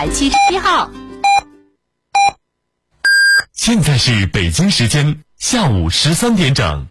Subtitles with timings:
[0.00, 0.90] 百七十一号。
[3.52, 6.86] 现在是北京时间下午十三点整。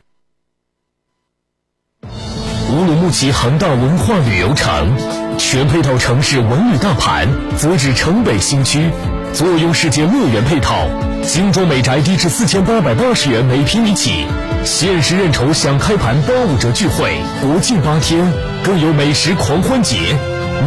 [2.03, 4.95] 乌鲁木齐恒大文化旅游城，
[5.39, 7.27] 全配套城市文旅大盘，
[7.57, 8.91] 则址城北新区，
[9.33, 10.87] 坐拥世界乐园配套，
[11.23, 14.27] 精装美宅低至四千八百八十元每平米起，
[14.63, 18.31] 限时认筹享开盘八五折聚会，国庆八天
[18.63, 20.15] 更有美食狂欢节。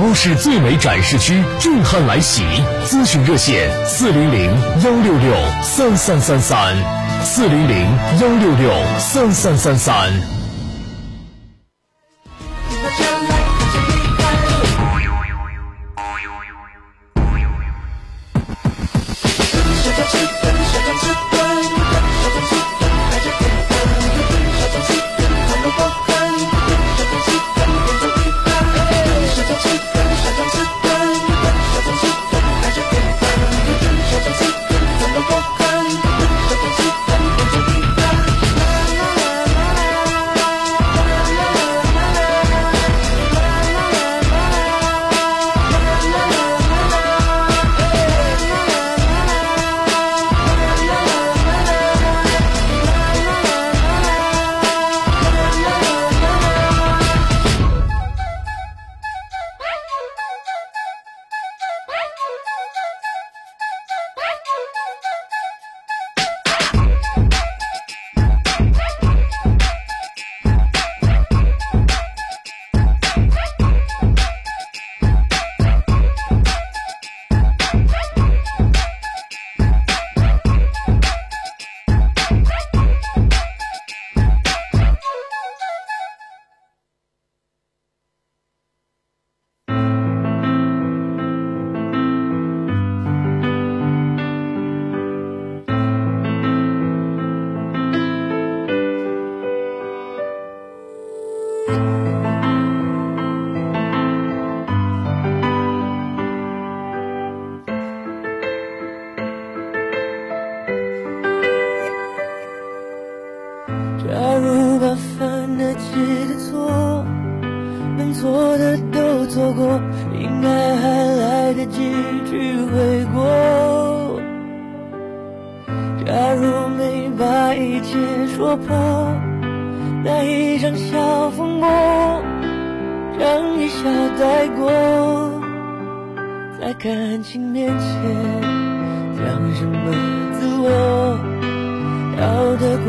[0.00, 2.42] 乌市最美展示区震撼来袭，
[2.86, 4.50] 咨询热线四零零
[4.82, 6.76] 幺六六三三三三，
[7.22, 7.86] 四零零
[8.20, 10.41] 幺六六三三三三。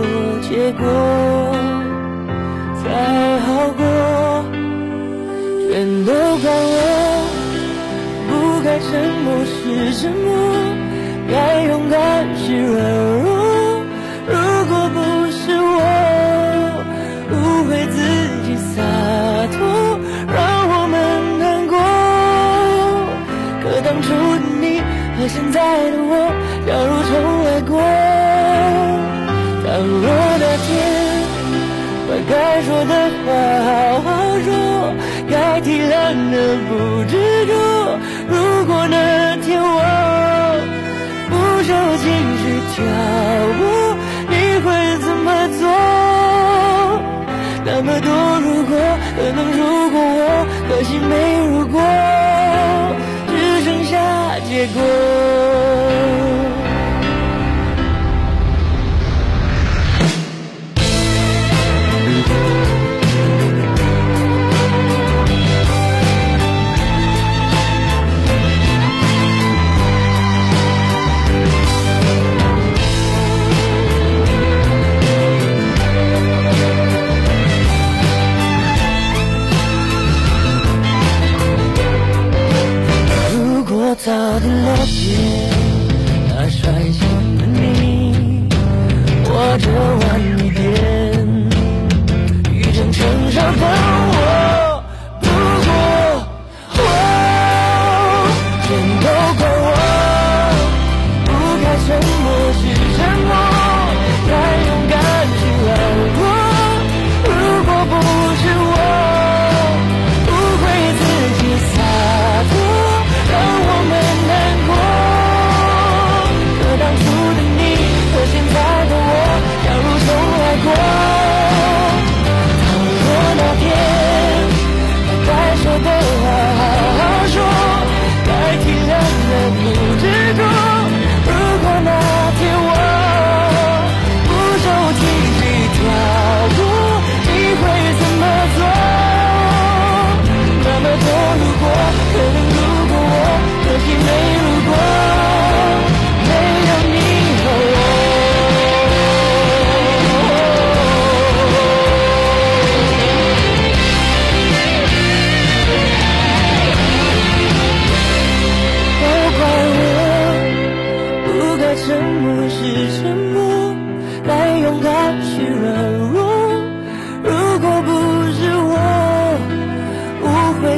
[0.04, 0.84] 有结果，
[2.82, 2.84] 才
[3.40, 3.48] 好
[3.78, 3.82] 过。
[5.70, 6.78] 全都怪我，
[8.30, 8.32] 不
[8.64, 8.90] 该沉
[9.24, 9.54] 默是
[10.00, 10.28] 沉默，
[11.32, 11.98] 该勇敢
[12.38, 12.76] 是软
[13.24, 13.28] 弱。
[14.28, 14.34] 如
[14.70, 14.98] 果不
[15.32, 15.82] 是我
[17.32, 17.34] 误
[17.68, 17.98] 会自
[18.46, 18.76] 己洒
[19.52, 19.58] 脱，
[20.28, 20.38] 让
[20.70, 20.96] 我们
[21.40, 21.74] 难过。
[23.64, 24.64] 可当初的你
[25.18, 26.33] 和现在的我。
[32.66, 32.94] 说的
[33.26, 33.28] 话
[33.68, 33.70] 好
[34.02, 34.08] 好
[34.46, 34.48] 说，
[35.30, 35.94] 该体谅
[36.32, 36.36] 的
[36.70, 36.72] 不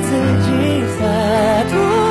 [0.01, 0.09] 自
[0.43, 2.04] 己洒脱。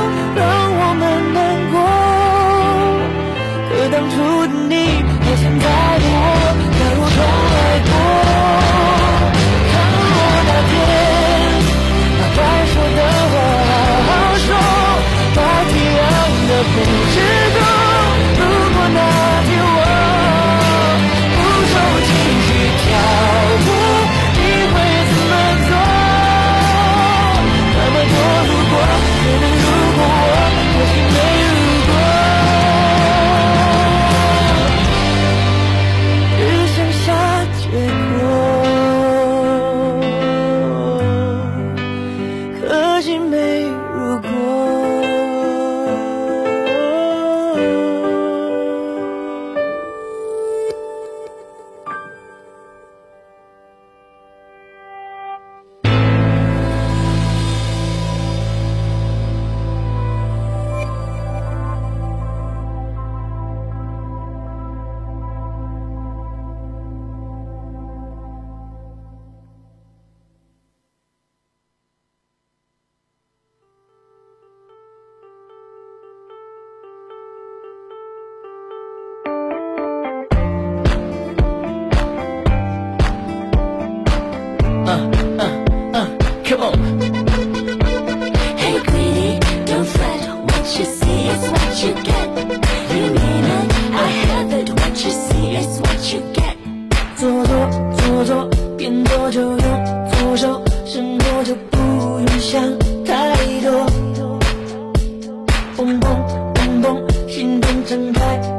[107.87, 108.54] 睁开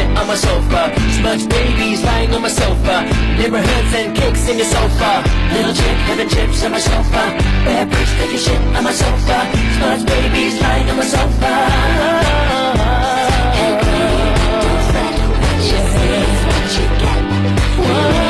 [0.00, 0.82] shit on my sofa.
[1.18, 2.96] Smudge babies lying on my sofa.
[3.38, 5.10] Neighborhoods and cakes in your sofa.
[5.52, 7.22] Little chick having chips on my sofa.
[7.64, 9.38] Bad bitch taking shit on my sofa.
[9.76, 11.52] Smudge babies lying on my sofa.
[17.82, 18.29] Whoa.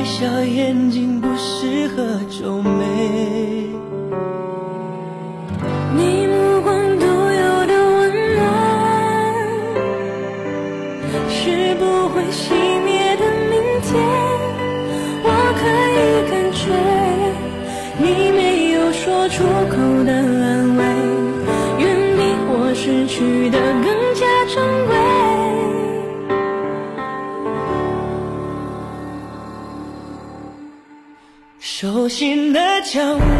[0.00, 3.59] 微笑眼睛不适合皱眉。
[32.90, 33.39] 心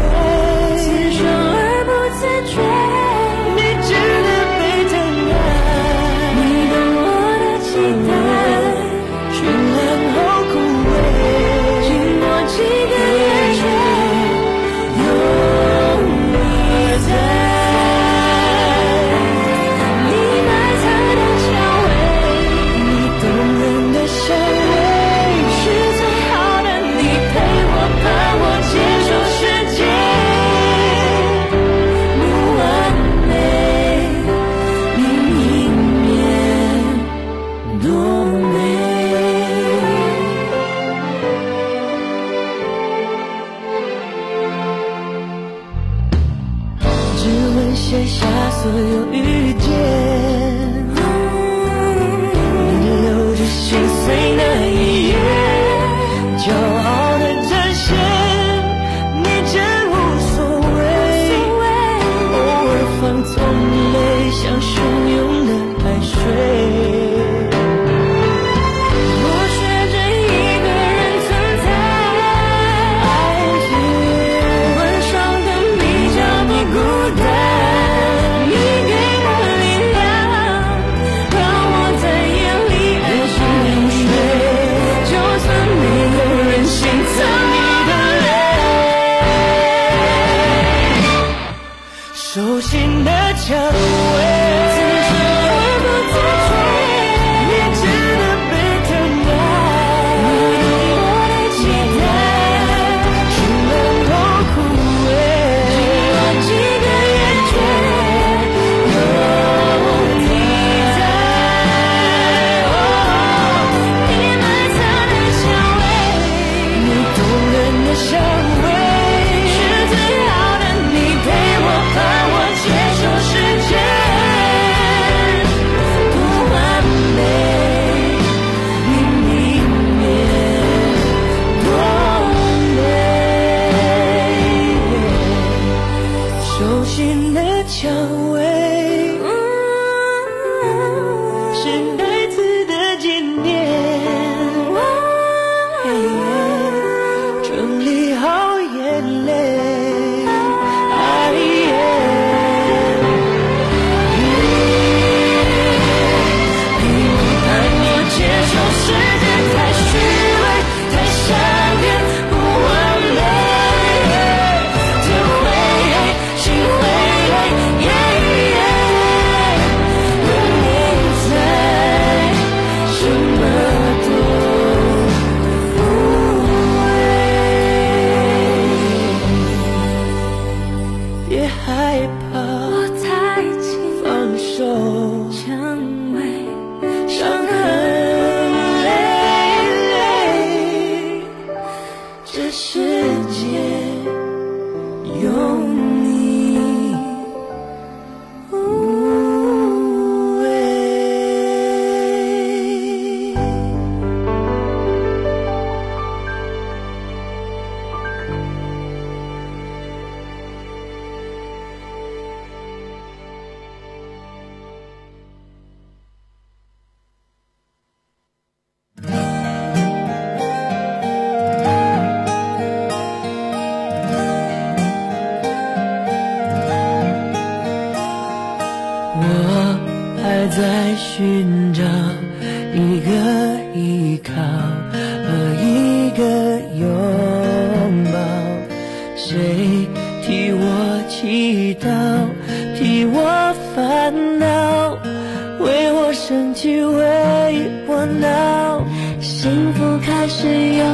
[246.83, 248.83] 为我闹，
[249.19, 250.85] 幸福开始有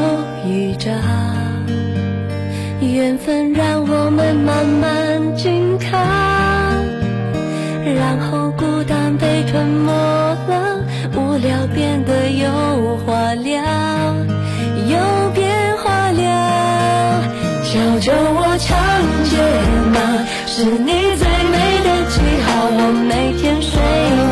[0.50, 0.92] 预兆，
[2.82, 5.98] 缘分让我们慢慢紧靠，
[7.96, 10.84] 然后孤单被吞没了，
[11.16, 13.62] 无聊变得有话聊，
[14.88, 17.22] 有变化了，
[17.64, 18.76] 叫着我长
[19.26, 19.38] 睫
[19.94, 19.96] 毛，
[20.46, 22.16] 是你最美的记
[22.46, 24.27] 号，我每天睡。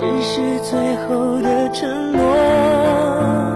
[0.00, 3.54] 只是最后的承诺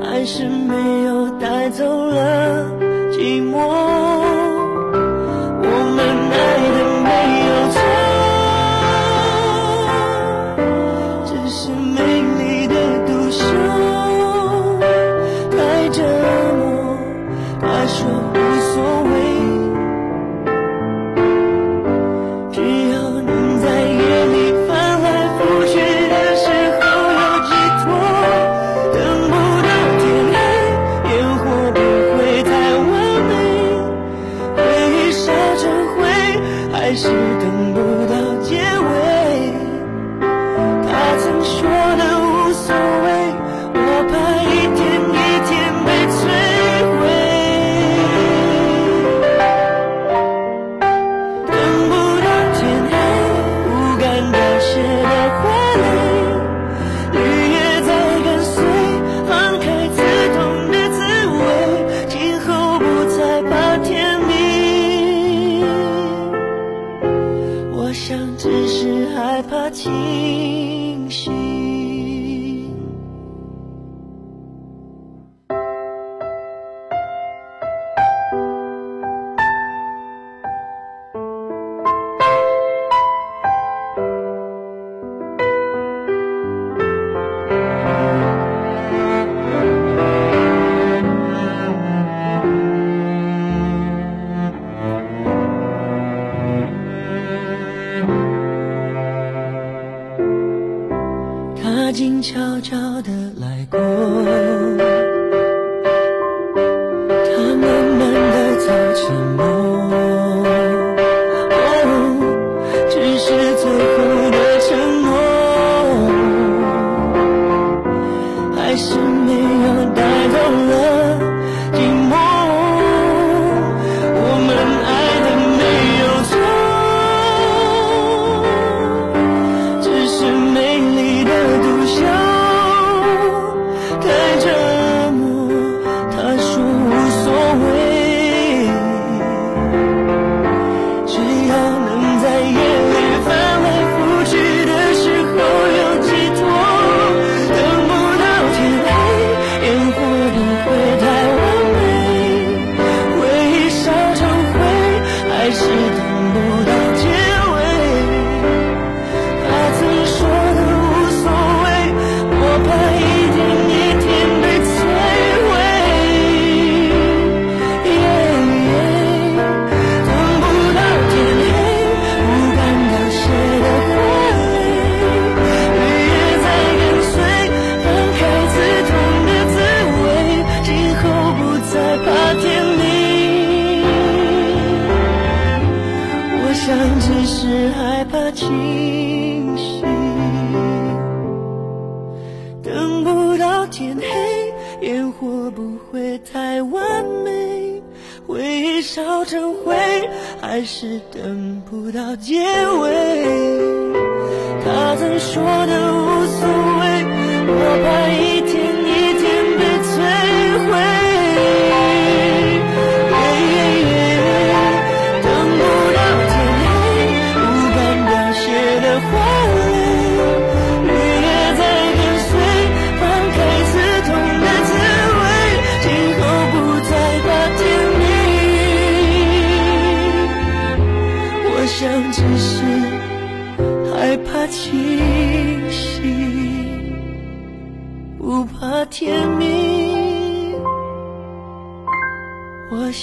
[0.00, 2.64] 还是没有带走了
[3.10, 4.01] 寂寞。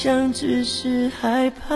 [0.01, 1.75] 想只是害怕。